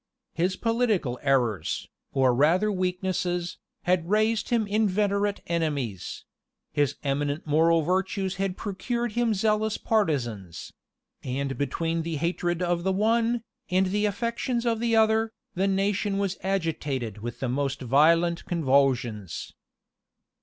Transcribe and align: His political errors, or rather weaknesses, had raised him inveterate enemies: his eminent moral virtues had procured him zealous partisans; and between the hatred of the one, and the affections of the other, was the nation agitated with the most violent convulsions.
His 0.33 0.55
political 0.55 1.19
errors, 1.21 1.87
or 2.11 2.33
rather 2.33 2.71
weaknesses, 2.71 3.59
had 3.83 4.09
raised 4.09 4.49
him 4.49 4.65
inveterate 4.65 5.41
enemies: 5.45 6.25
his 6.71 6.95
eminent 7.03 7.45
moral 7.45 7.83
virtues 7.83 8.37
had 8.37 8.57
procured 8.57 9.11
him 9.11 9.35
zealous 9.35 9.77
partisans; 9.77 10.73
and 11.21 11.55
between 11.55 12.01
the 12.01 12.15
hatred 12.15 12.63
of 12.63 12.81
the 12.83 12.91
one, 12.91 13.43
and 13.69 13.91
the 13.91 14.07
affections 14.07 14.65
of 14.65 14.79
the 14.79 14.95
other, 14.95 15.25
was 15.53 15.53
the 15.53 15.67
nation 15.67 16.29
agitated 16.41 17.19
with 17.19 17.39
the 17.39 17.47
most 17.49 17.79
violent 17.79 18.43
convulsions. 18.45 19.53